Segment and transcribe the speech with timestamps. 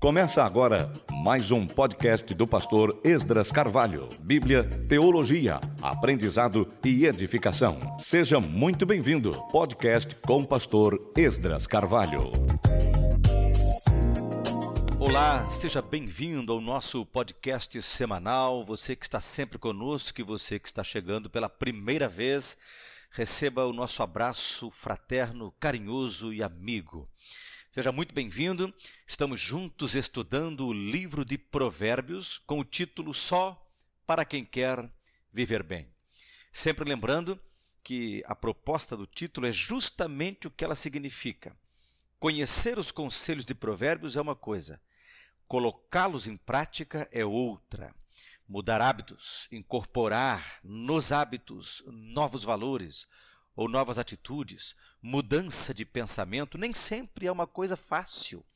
[0.00, 4.08] Começa agora mais um podcast do pastor Esdras Carvalho.
[4.20, 7.96] Bíblia, teologia, aprendizado e edificação.
[7.98, 9.32] Seja muito bem-vindo.
[9.50, 12.30] Podcast com o pastor Esdras Carvalho.
[15.00, 18.64] Olá, seja bem-vindo ao nosso podcast semanal.
[18.64, 22.56] Você que está sempre conosco e você que está chegando pela primeira vez,
[23.10, 27.08] receba o nosso abraço fraterno, carinhoso e amigo.
[27.78, 28.74] Seja muito bem-vindo.
[29.06, 33.64] Estamos juntos estudando o livro de Provérbios com o título Só
[34.04, 34.90] para quem quer
[35.32, 35.88] viver bem.
[36.52, 37.38] Sempre lembrando
[37.84, 41.56] que a proposta do título é justamente o que ela significa.
[42.18, 44.80] Conhecer os conselhos de Provérbios é uma coisa,
[45.46, 47.94] colocá-los em prática é outra.
[48.48, 53.06] Mudar hábitos, incorporar nos hábitos novos valores,
[53.58, 58.46] ou novas atitudes, mudança de pensamento, nem sempre é uma coisa fácil,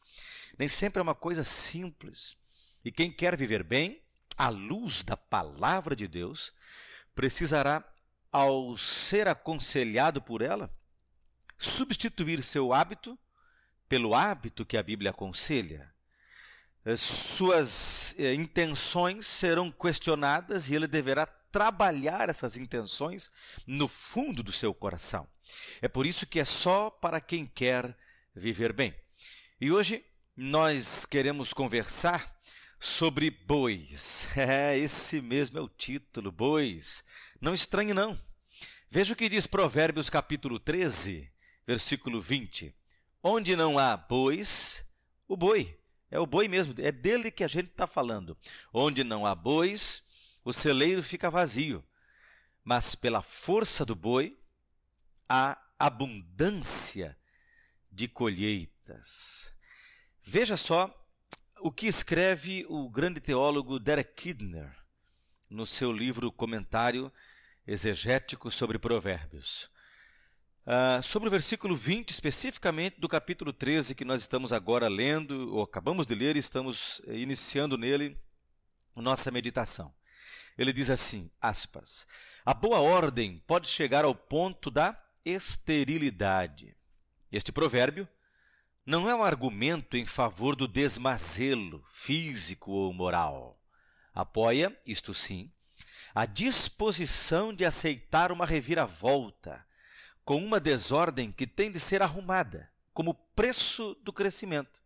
[0.57, 2.37] nem sempre é uma coisa simples.
[2.85, 4.01] E quem quer viver bem,
[4.39, 6.53] à luz da palavra de Deus,
[7.17, 7.85] precisará,
[8.31, 10.73] ao ser aconselhado por ela,
[11.59, 13.19] substituir seu hábito
[13.89, 15.93] pelo hábito que a Bíblia aconselha.
[16.97, 23.31] Suas eh, intenções serão questionadas e ele deverá trabalhar essas intenções
[23.67, 25.29] no fundo do seu coração.
[25.83, 27.97] É por isso que é só para quem quer
[28.35, 28.95] viver bem.
[29.61, 32.41] E hoje nós queremos conversar
[32.81, 34.29] sobre bois.
[34.37, 37.05] É, esse mesmo é o título, bois.
[37.41, 38.19] Não estranhe não.
[38.91, 41.31] Veja o que diz Provérbios capítulo 13,
[41.67, 42.75] versículo 20.
[43.23, 44.85] Onde não há bois,
[45.29, 45.79] o boi.
[46.11, 48.37] É o boi mesmo, é dele que a gente está falando.
[48.73, 50.05] Onde não há bois,
[50.45, 51.85] o celeiro fica vazio,
[52.65, 54.39] mas pela força do boi
[55.29, 57.17] há abundância
[57.91, 59.53] de colheitas.
[60.23, 60.93] Veja só
[61.61, 64.75] o que escreve o grande teólogo Derek Kidner
[65.49, 67.13] no seu livro Comentário
[67.67, 69.71] Exegético sobre Provérbios.
[70.65, 75.63] Uh, sobre o versículo 20, especificamente do capítulo 13, que nós estamos agora lendo, ou
[75.63, 78.17] acabamos de ler, e estamos iniciando nele
[78.97, 79.93] nossa meditação.
[80.57, 82.07] Ele diz assim, aspas,
[82.45, 86.77] a boa ordem pode chegar ao ponto da esterilidade.
[87.31, 88.09] Este provérbio
[88.85, 93.59] não é um argumento em favor do desmazelo físico ou moral.
[94.13, 95.51] Apoia, isto sim,
[96.15, 99.65] a disposição de aceitar uma reviravolta
[100.25, 104.83] com uma desordem que tem de ser arrumada como preço do crescimento.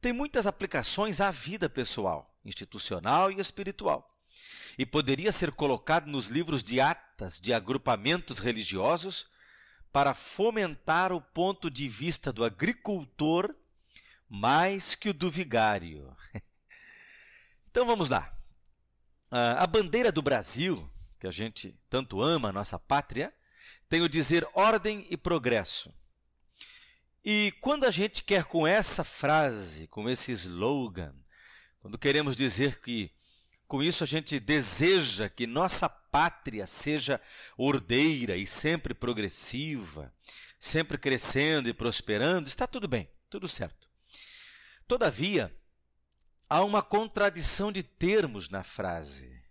[0.00, 4.13] Tem muitas aplicações à vida pessoal, institucional e espiritual
[4.78, 9.26] e poderia ser colocado nos livros de atas de agrupamentos religiosos
[9.92, 13.54] para fomentar o ponto de vista do agricultor
[14.28, 16.14] mais que o do vigário.
[17.70, 18.32] Então vamos lá.
[19.32, 23.34] A bandeira do Brasil, que a gente tanto ama, nossa pátria,
[23.88, 25.92] tem o dizer ordem e progresso.
[27.24, 31.16] E quando a gente quer com essa frase, com esse slogan,
[31.80, 33.10] quando queremos dizer que
[33.74, 37.20] com isso, a gente deseja que nossa pátria seja
[37.58, 40.14] ordeira e sempre progressiva,
[40.60, 42.46] sempre crescendo e prosperando.
[42.46, 43.88] Está tudo bem, tudo certo.
[44.86, 45.52] Todavia,
[46.48, 49.42] há uma contradição de termos na frase.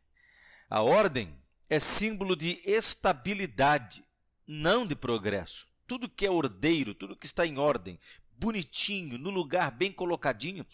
[0.70, 1.38] A ordem
[1.70, 4.06] é símbolo de estabilidade,
[4.48, 5.68] não de progresso.
[5.86, 8.00] Tudo que é ordeiro, tudo que está em ordem,
[8.38, 10.66] bonitinho, no lugar bem colocadinho,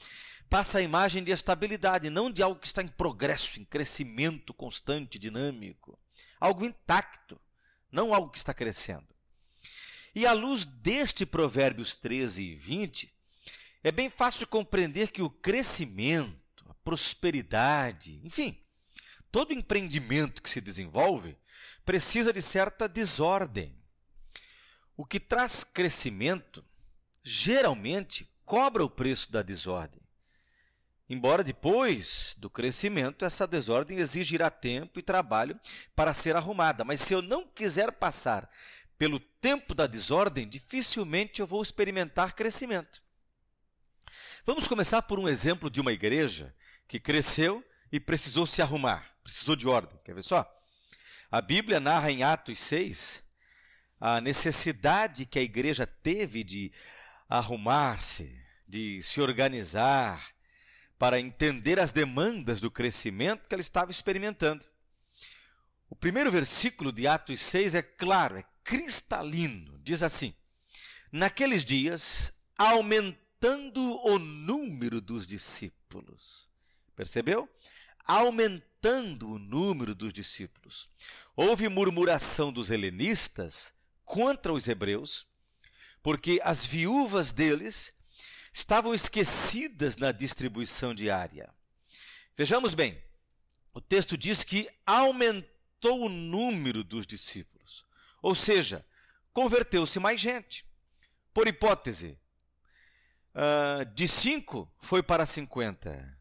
[0.50, 5.20] passa a imagem de estabilidade, não de algo que está em progresso, em crescimento constante,
[5.20, 5.97] dinâmico.
[6.40, 7.40] Algo intacto,
[7.92, 9.08] não algo que está crescendo.
[10.16, 13.14] E à luz deste Provérbios 13 e 20,
[13.84, 18.59] é bem fácil compreender que o crescimento, a prosperidade, enfim,
[19.31, 21.38] todo empreendimento que se desenvolve
[21.86, 23.78] precisa de certa desordem.
[24.97, 26.66] O que traz crescimento
[27.24, 30.02] geralmente cobra o preço da desordem.
[31.09, 35.59] Embora depois do crescimento, essa desordem exigirá tempo e trabalho
[35.96, 36.84] para ser arrumada.
[36.84, 38.47] Mas se eu não quiser passar
[38.96, 43.02] pelo tempo da desordem, dificilmente eu vou experimentar crescimento.
[44.46, 46.55] Vamos começar por um exemplo de uma igreja
[46.88, 49.99] que cresceu e precisou se arrumar, precisou de ordem.
[50.03, 50.47] Quer ver só?
[51.32, 53.23] A Bíblia narra em Atos 6
[53.99, 56.72] a necessidade que a igreja teve de
[57.29, 58.35] arrumar-se,
[58.67, 60.34] de se organizar,
[60.97, 64.66] para entender as demandas do crescimento que ela estava experimentando.
[65.90, 69.79] O primeiro versículo de Atos 6 é claro, é cristalino.
[69.79, 70.34] Diz assim:
[71.11, 76.49] Naqueles dias aumentando o número dos discípulos.
[76.96, 77.49] Percebeu?
[78.05, 80.90] Aumentando o número dos discípulos.
[81.35, 83.73] Houve murmuração dos helenistas
[84.03, 85.26] contra os hebreus,
[86.01, 87.93] porque as viúvas deles
[88.53, 91.53] estavam esquecidas na distribuição diária.
[92.35, 93.01] Vejamos bem,
[93.73, 97.85] o texto diz que aumentou o número dos discípulos,
[98.22, 98.85] ou seja,
[99.34, 100.66] converteu-se mais gente.
[101.34, 102.17] Por hipótese,
[103.35, 106.19] uh, de 5 foi para 50,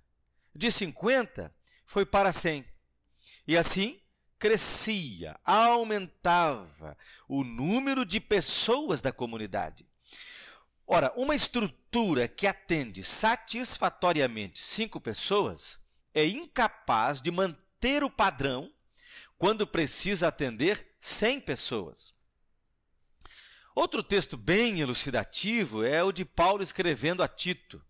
[0.54, 1.54] de 50
[1.86, 2.64] foi para 100.
[3.46, 3.97] E assim
[4.38, 6.96] crescia, aumentava
[7.28, 9.86] o número de pessoas da comunidade.
[10.86, 15.78] Ora, uma estrutura que atende satisfatoriamente cinco pessoas
[16.14, 18.72] é incapaz de manter o padrão
[19.36, 22.14] quando precisa atender 100 pessoas.
[23.74, 27.80] Outro texto bem elucidativo é o de Paulo escrevendo a Tito.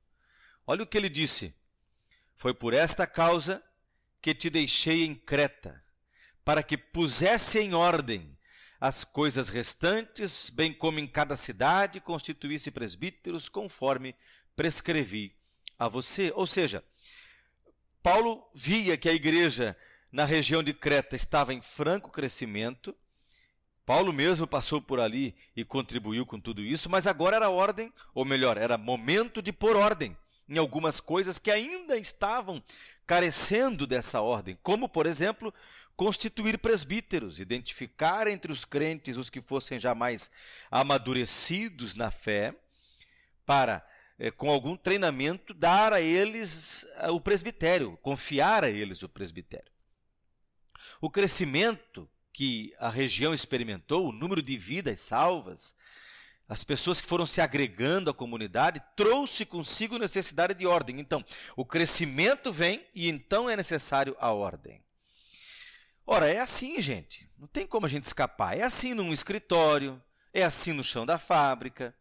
[0.66, 1.54] Olha o que ele disse:
[2.34, 3.62] Foi por esta causa
[4.20, 5.82] que te deixei em Creta,
[6.48, 8.34] para que pusesse em ordem
[8.80, 14.16] as coisas restantes, bem como em cada cidade constituísse presbíteros, conforme
[14.56, 15.36] prescrevi
[15.78, 16.32] a você.
[16.34, 16.82] Ou seja,
[18.02, 19.76] Paulo via que a igreja
[20.10, 22.96] na região de Creta estava em franco crescimento.
[23.84, 28.24] Paulo mesmo passou por ali e contribuiu com tudo isso, mas agora era ordem, ou
[28.24, 30.16] melhor, era momento de pôr ordem
[30.48, 32.62] em algumas coisas que ainda estavam
[33.06, 35.52] carecendo dessa ordem, como, por exemplo,
[35.98, 40.30] constituir presbíteros, identificar entre os crentes os que fossem jamais
[40.70, 42.54] amadurecidos na fé,
[43.44, 43.84] para
[44.16, 49.72] é, com algum treinamento, dar a eles eh, o presbitério, confiar a eles o presbitério.
[51.00, 55.74] O crescimento que a região experimentou, o número de vidas salvas,
[56.48, 61.00] as pessoas que foram se agregando à comunidade, trouxe consigo necessidade de ordem.
[61.00, 61.24] Então,
[61.56, 64.80] o crescimento vem e então é necessário a ordem.
[66.10, 67.30] Ora, é assim, gente.
[67.36, 68.56] Não tem como a gente escapar.
[68.56, 70.02] É assim num escritório,
[70.32, 71.94] é assim no chão da fábrica,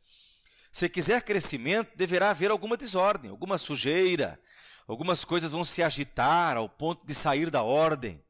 [0.72, 4.40] se quiser crescimento, deverá haver alguma desordem, alguma sujeira,
[4.88, 8.24] algumas coisas vão se agitar ao ponto de sair da ordem.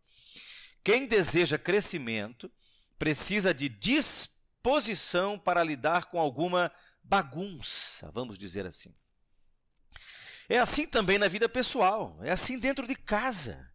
[0.84, 2.52] Quem deseja crescimento
[2.98, 6.72] precisa de disposição para lidar com alguma
[7.04, 8.96] bagunça, vamos dizer assim.
[10.50, 13.72] É assim também na vida pessoal, é assim dentro de casa.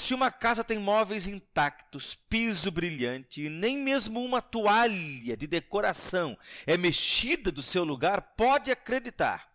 [0.00, 6.36] Se uma casa tem móveis intactos, piso brilhante e nem mesmo uma toalha de decoração
[6.66, 9.52] é mexida do seu lugar, pode acreditar.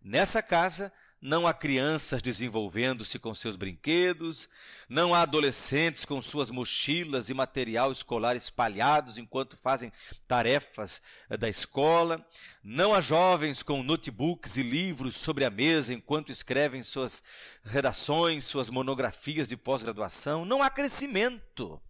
[0.00, 4.48] Nessa casa não há crianças desenvolvendo-se com seus brinquedos,
[4.88, 9.92] não há adolescentes com suas mochilas e material escolar espalhados enquanto fazem
[10.26, 12.26] tarefas eh, da escola,
[12.64, 17.22] não há jovens com notebooks e livros sobre a mesa enquanto escrevem suas
[17.62, 21.80] redações, suas monografias de pós-graduação, não há crescimento,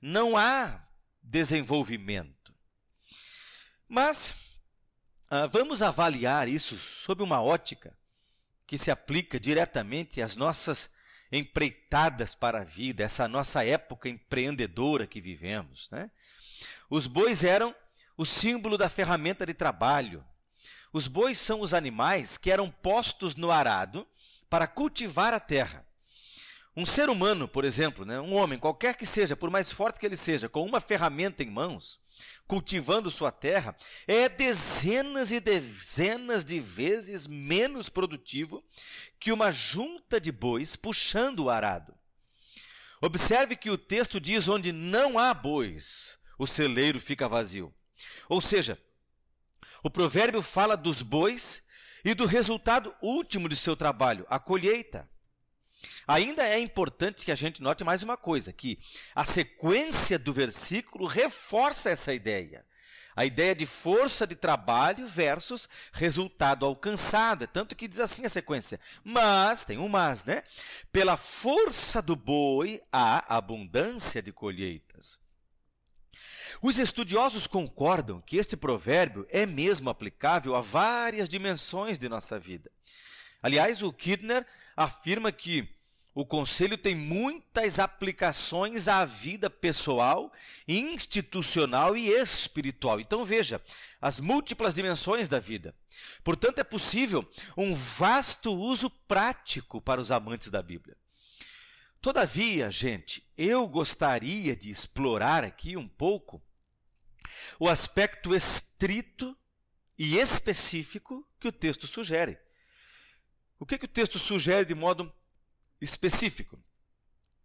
[0.00, 0.82] não há
[1.22, 2.54] desenvolvimento.
[3.86, 4.34] Mas
[5.30, 7.94] ah, vamos avaliar isso sob uma ótica
[8.66, 10.90] que se aplica diretamente às nossas
[11.30, 15.88] empreitadas para a vida, essa nossa época empreendedora que vivemos.
[15.90, 16.10] Né?
[16.88, 17.74] Os bois eram
[18.16, 20.24] o símbolo da ferramenta de trabalho.
[20.92, 24.06] Os bois são os animais que eram postos no arado
[24.48, 25.84] para cultivar a terra.
[26.76, 30.06] Um ser humano, por exemplo, né, um homem, qualquer que seja, por mais forte que
[30.06, 32.00] ele seja, com uma ferramenta em mãos,
[32.46, 38.64] cultivando sua terra, é dezenas e dezenas de vezes menos produtivo
[39.18, 41.94] que uma junta de bois puxando o arado.
[43.00, 47.74] Observe que o texto diz: onde não há bois, o celeiro fica vazio.
[48.28, 48.78] Ou seja,
[49.82, 51.64] o provérbio fala dos bois
[52.04, 55.08] e do resultado último de seu trabalho, a colheita.
[56.06, 58.78] Ainda é importante que a gente note mais uma coisa, que
[59.14, 62.64] a sequência do versículo reforça essa ideia.
[63.16, 67.44] A ideia de força de trabalho versus resultado alcançado.
[67.44, 68.80] É tanto que diz assim a sequência.
[69.04, 70.42] Mas, tem um mas, né?
[70.92, 75.18] Pela força do boi há abundância de colheitas.
[76.60, 82.70] Os estudiosos concordam que este provérbio é mesmo aplicável a várias dimensões de nossa vida.
[83.42, 85.68] Aliás, o Kidner afirma que
[86.14, 90.32] o conselho tem muitas aplicações à vida pessoal,
[90.68, 93.00] institucional e espiritual.
[93.00, 93.60] Então veja
[94.00, 95.74] as múltiplas dimensões da vida.
[96.22, 100.96] Portanto, é possível um vasto uso prático para os amantes da Bíblia.
[102.00, 106.40] Todavia, gente, eu gostaria de explorar aqui um pouco
[107.58, 109.36] o aspecto estrito
[109.98, 112.38] e específico que o texto sugere.
[113.58, 115.12] O que, que o texto sugere de modo
[115.84, 116.62] específico?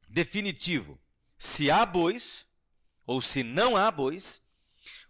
[0.07, 0.99] Definitivo.
[1.37, 2.45] Se há bois,
[3.05, 4.49] ou se não há bois,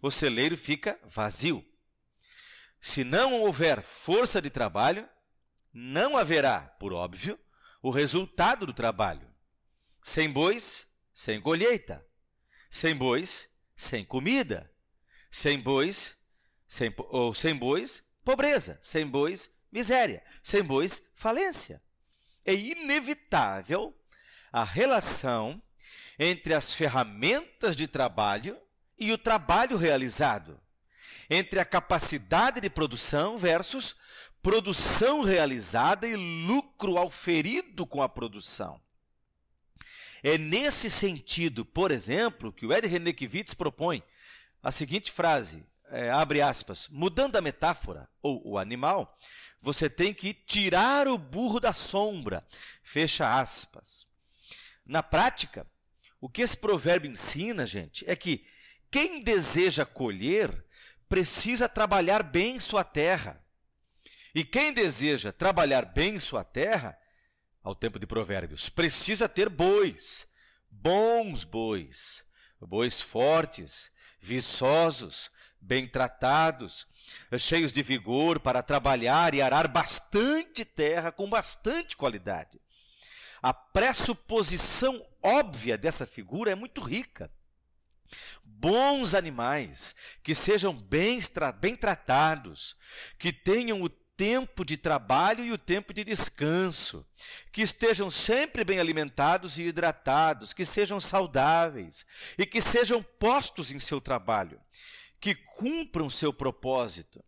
[0.02, 1.64] o celeiro fica vazio.
[2.80, 5.08] Se não houver força de trabalho,
[5.72, 7.38] não haverá, por óbvio,
[7.82, 9.28] o resultado do trabalho.
[10.02, 12.06] Sem bois, sem colheita.
[12.70, 14.72] Sem bois, sem comida.
[15.30, 16.16] Sem bois,
[16.66, 18.78] sem, ou sem bois, pobreza.
[18.82, 20.24] Sem bois, miséria.
[20.42, 21.82] Sem bois, falência.
[22.44, 23.94] É inevitável
[24.52, 25.62] a relação
[26.18, 28.60] entre as ferramentas de trabalho
[28.98, 30.60] e o trabalho realizado,
[31.28, 33.96] entre a capacidade de produção versus
[34.42, 38.80] produção realizada e lucro auferido com a produção.
[40.22, 44.02] É nesse sentido, por exemplo, que o Ed Renekiewicz propõe
[44.62, 49.18] a seguinte frase, é, abre aspas, mudando a metáfora, ou o animal,
[49.60, 52.46] você tem que tirar o burro da sombra,
[52.82, 54.06] fecha aspas.
[54.86, 55.66] Na prática,
[56.20, 58.46] o que esse provérbio ensina, gente, é que
[58.90, 60.64] quem deseja colher
[61.08, 63.44] precisa trabalhar bem sua terra.
[64.34, 66.96] E quem deseja trabalhar bem sua terra,
[67.62, 70.26] ao tempo de Provérbios, precisa ter bois,
[70.70, 72.24] bons bois,
[72.60, 75.30] bois fortes, viçosos,
[75.60, 76.86] bem tratados,
[77.38, 82.60] cheios de vigor para trabalhar e arar bastante terra com bastante qualidade.
[83.42, 87.30] A pressuposição óbvia dessa figura é muito rica.
[88.44, 91.18] Bons animais, que sejam bem,
[91.60, 92.76] bem tratados,
[93.18, 97.06] que tenham o tempo de trabalho e o tempo de descanso,
[97.50, 102.04] que estejam sempre bem alimentados e hidratados, que sejam saudáveis
[102.36, 104.60] e que sejam postos em seu trabalho,
[105.20, 107.22] que cumpram seu propósito.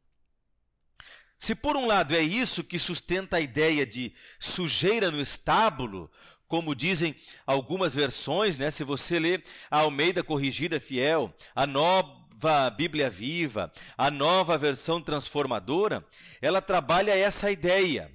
[1.39, 6.11] Se por um lado é isso que sustenta a ideia de sujeira no estábulo,
[6.47, 8.71] como dizem algumas versões, né?
[8.71, 16.07] Se você ler a Almeida Corrigida Fiel, a nova Bíblia Viva, a nova versão transformadora,
[16.41, 18.09] ela trabalha essa ideia,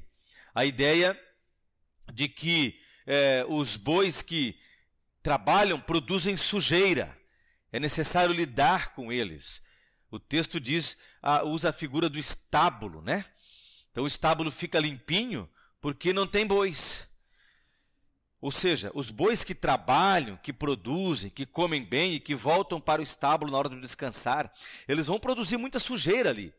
[0.55, 1.19] a ideia
[2.13, 4.57] de que é, os bois que
[5.21, 7.17] trabalham produzem sujeira,
[7.71, 9.61] é necessário lidar com eles.
[10.09, 13.25] O texto diz, a, usa a figura do estábulo, né?
[13.91, 15.49] Então o estábulo fica limpinho
[15.81, 17.09] porque não tem bois.
[18.39, 23.01] Ou seja, os bois que trabalham, que produzem, que comem bem e que voltam para
[23.01, 24.51] o estábulo na hora de descansar,
[24.87, 26.53] eles vão produzir muita sujeira ali.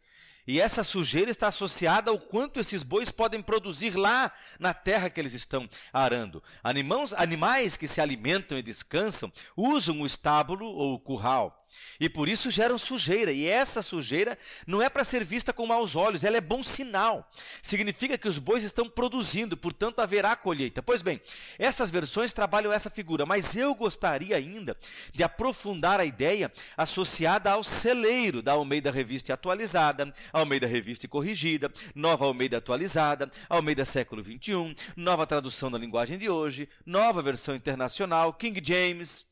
[0.48, 5.20] E essa sujeira está associada ao quanto esses bois podem produzir lá na terra que
[5.20, 6.42] eles estão arando.
[6.64, 11.67] Animais, animais que se alimentam e descansam usam o estábulo ou o curral.
[12.00, 13.32] E por isso geram sujeira.
[13.32, 17.28] E essa sujeira não é para ser vista com maus olhos, ela é bom sinal.
[17.62, 20.82] Significa que os bois estão produzindo, portanto haverá colheita.
[20.82, 21.20] Pois bem,
[21.58, 24.76] essas versões trabalham essa figura, mas eu gostaria ainda
[25.12, 32.24] de aprofundar a ideia associada ao celeiro da Almeida Revista Atualizada, Almeida Revista Corrigida, Nova
[32.24, 38.60] Almeida Atualizada, Almeida Século XXI, Nova Tradução da Linguagem de Hoje, Nova Versão Internacional, King
[38.64, 39.26] James.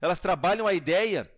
[0.00, 1.30] Elas trabalham a ideia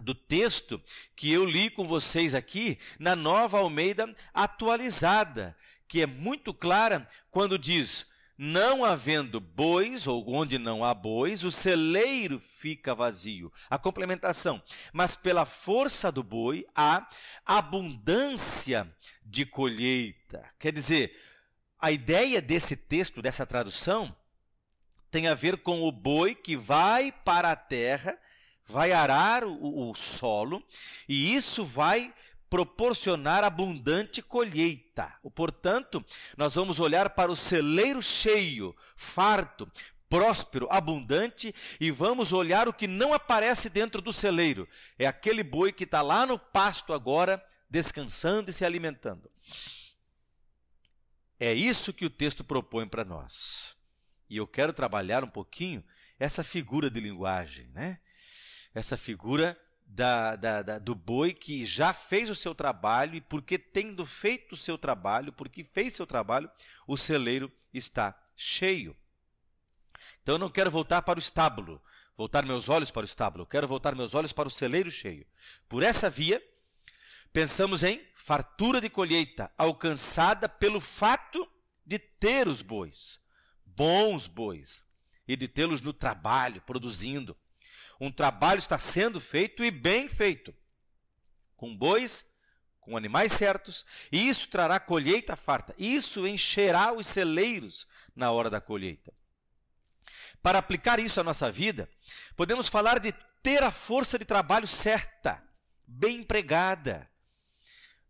[0.00, 0.80] do texto
[1.14, 5.56] que eu li com vocês aqui na nova Almeida atualizada,
[5.86, 8.06] que é muito clara quando diz:
[8.38, 13.52] não havendo bois, ou onde não há bois, o celeiro fica vazio.
[13.68, 14.62] A complementação.
[14.92, 17.08] Mas pela força do boi há
[17.44, 18.92] abundância
[19.24, 20.42] de colheita.
[20.58, 21.16] Quer dizer,
[21.78, 24.14] a ideia desse texto, dessa tradução,
[25.10, 28.18] tem a ver com o boi que vai para a terra
[28.66, 30.62] vai arar o, o solo
[31.08, 32.12] e isso vai
[32.48, 35.18] proporcionar abundante colheita.
[35.34, 36.04] Portanto,
[36.36, 39.66] nós vamos olhar para o celeiro cheio, farto,
[40.12, 44.68] próspero, abundante, e vamos olhar o que não aparece dentro do celeiro.
[44.98, 49.30] É aquele boi que está lá no pasto agora, descansando e se alimentando.
[51.40, 53.74] É isso que o texto propõe para nós.
[54.28, 55.82] E eu quero trabalhar um pouquinho
[56.18, 57.98] essa figura de linguagem, né?
[58.74, 63.58] Essa figura da, da, da, do boi que já fez o seu trabalho e porque
[63.58, 66.50] tendo feito o seu trabalho, porque fez seu trabalho,
[66.86, 68.96] o celeiro está cheio.
[70.22, 71.80] Então eu não quero voltar para o estábulo,
[72.16, 75.26] voltar meus olhos para o estábulo, eu quero voltar meus olhos para o celeiro cheio.
[75.68, 76.42] Por essa via,
[77.32, 81.46] pensamos em fartura de colheita alcançada pelo fato
[81.84, 83.20] de ter os bois,
[83.66, 84.90] bons bois,
[85.26, 87.36] e de tê-los no trabalho, produzindo.
[88.02, 90.52] Um trabalho está sendo feito e bem feito,
[91.56, 92.32] com bois
[92.80, 95.72] com animais certos, e isso trará colheita farta.
[95.78, 99.14] Isso encherá os celeiros na hora da colheita.
[100.42, 101.88] Para aplicar isso à nossa vida,
[102.34, 105.40] podemos falar de ter a força de trabalho certa,
[105.86, 107.08] bem empregada,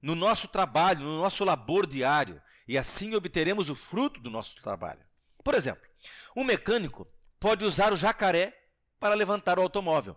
[0.01, 5.05] no nosso trabalho, no nosso labor diário, e assim obteremos o fruto do nosso trabalho.
[5.45, 5.87] Por exemplo,
[6.35, 7.07] um mecânico
[7.39, 8.62] pode usar o jacaré
[9.03, 10.17] para levantar o automóvel.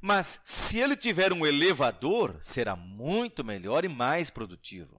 [0.00, 4.98] Mas se ele tiver um elevador, será muito melhor e mais produtivo.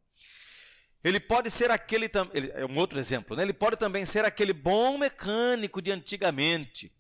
[1.03, 2.05] Ele pode ser aquele,
[2.53, 3.41] é um outro exemplo, né?
[3.41, 6.93] ele pode também ser aquele bom mecânico de antigamente,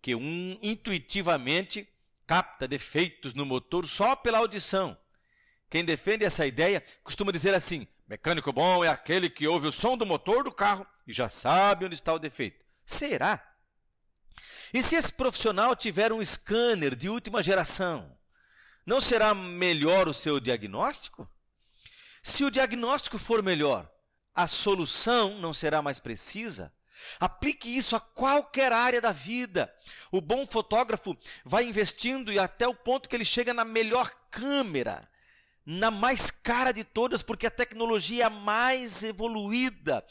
[0.00, 1.88] que um intuitivamente
[2.24, 4.96] capta defeitos no motor só pela audição.
[5.68, 9.98] Quem defende essa ideia costuma dizer assim: mecânico bom é aquele que ouve o som
[9.98, 12.64] do motor do carro e já sabe onde está o defeito.
[12.86, 13.51] Será?
[14.72, 18.16] E se esse profissional tiver um scanner de última geração,
[18.86, 21.28] não será melhor o seu diagnóstico?
[22.22, 23.90] Se o diagnóstico for melhor,
[24.34, 26.72] a solução não será mais precisa?
[27.18, 29.72] Aplique isso a qualquer área da vida.
[30.10, 35.08] O bom fotógrafo vai investindo e até o ponto que ele chega na melhor câmera,
[35.64, 40.04] na mais cara de todas, porque a tecnologia é a mais evoluída.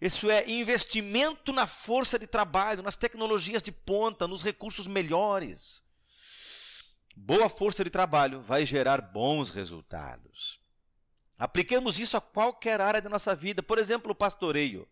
[0.00, 5.82] Isso é investimento na força de trabalho, nas tecnologias de ponta, nos recursos melhores.
[7.16, 10.60] Boa força de trabalho vai gerar bons resultados.
[11.36, 14.88] Apliquemos isso a qualquer área da nossa vida, por exemplo, o pastoreio.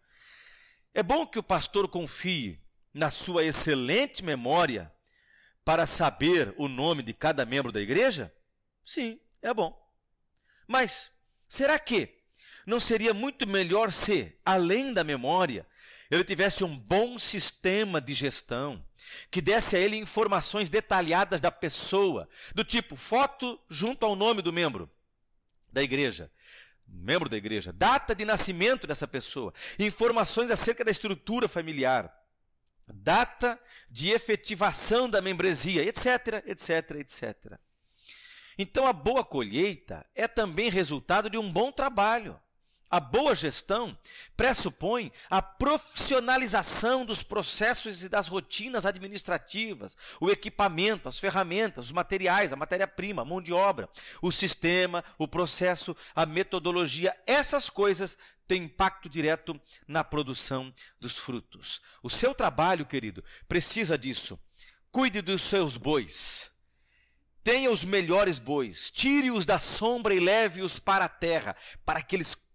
[0.93, 2.61] É bom que o pastor confie
[2.93, 4.93] na sua excelente memória
[5.65, 8.35] para saber o nome de cada membro da igreja?
[8.85, 9.77] Sim, é bom.
[10.67, 11.11] Mas
[11.49, 12.16] será que
[12.67, 15.67] não seria muito melhor se, além da memória,
[16.11, 18.85] ele tivesse um bom sistema de gestão,
[19.31, 24.53] que desse a ele informações detalhadas da pessoa, do tipo foto junto ao nome do
[24.53, 24.91] membro
[25.73, 26.31] da igreja,
[26.87, 32.13] membro da igreja, data de nascimento dessa pessoa, informações acerca da estrutura familiar,
[32.87, 33.59] data
[33.91, 37.59] de efetivação da membresia, etc, etc, etc.
[38.59, 42.41] Então a boa colheita é também resultado de um bom trabalho.
[42.89, 43.99] A boa gestão
[44.37, 52.53] pressupõe a profissionalização dos processos e das rotinas administrativas, o equipamento, as ferramentas, os materiais,
[52.53, 53.89] a matéria-prima, a mão de obra,
[54.23, 57.15] o sistema, o processo, a metodologia.
[57.27, 61.81] Essas coisas têm impacto direto na produção dos frutos.
[62.03, 64.39] O seu trabalho, querido, precisa disso.
[64.93, 66.53] Cuide dos seus bois.
[67.43, 72.46] Tenha os melhores bois, tire-os da sombra e leve-os para a terra, para que eles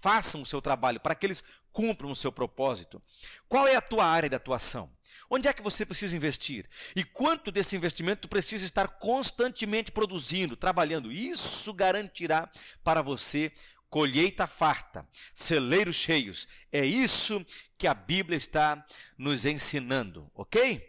[0.00, 3.02] façam o seu trabalho, para que eles cumpram o seu propósito.
[3.48, 4.90] Qual é a tua área de atuação?
[5.30, 6.68] Onde é que você precisa investir?
[6.96, 11.12] E quanto desse investimento precisa estar constantemente produzindo, trabalhando?
[11.12, 12.50] Isso garantirá
[12.82, 13.52] para você
[13.90, 16.46] colheita farta, celeiros cheios.
[16.72, 17.44] É isso
[17.76, 18.84] que a Bíblia está
[19.16, 20.82] nos ensinando, ok?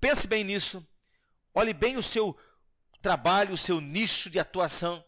[0.00, 0.86] Pense bem nisso.
[1.54, 2.36] Olhe bem o seu
[3.02, 5.04] trabalho, o seu nicho de atuação.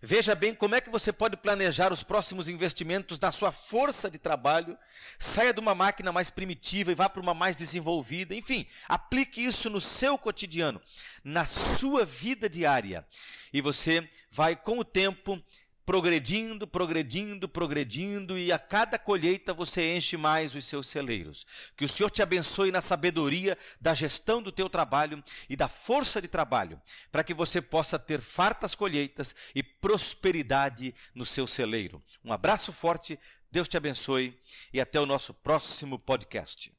[0.00, 4.18] Veja bem como é que você pode planejar os próximos investimentos na sua força de
[4.18, 4.78] trabalho.
[5.18, 8.34] Saia de uma máquina mais primitiva e vá para uma mais desenvolvida.
[8.34, 10.80] Enfim, aplique isso no seu cotidiano,
[11.24, 13.06] na sua vida diária.
[13.52, 15.42] E você vai, com o tempo,
[15.88, 21.46] progredindo, progredindo, progredindo, e a cada colheita você enche mais os seus celeiros.
[21.78, 26.20] Que o Senhor te abençoe na sabedoria da gestão do teu trabalho e da força
[26.20, 26.78] de trabalho,
[27.10, 32.02] para que você possa ter fartas colheitas e prosperidade no seu celeiro.
[32.22, 33.18] Um abraço forte,
[33.50, 34.38] Deus te abençoe
[34.70, 36.70] e até o nosso próximo podcast.